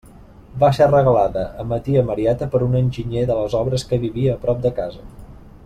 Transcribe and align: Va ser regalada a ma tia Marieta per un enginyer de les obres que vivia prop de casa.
Va 0.61 0.69
ser 0.77 0.87
regalada 0.87 1.43
a 1.63 1.65
ma 1.73 1.79
tia 1.87 2.03
Marieta 2.07 2.47
per 2.55 2.63
un 2.69 2.79
enginyer 2.81 3.27
de 3.33 3.37
les 3.41 3.57
obres 3.61 3.87
que 3.93 4.01
vivia 4.07 4.39
prop 4.47 4.65
de 4.65 4.73
casa. 4.81 5.07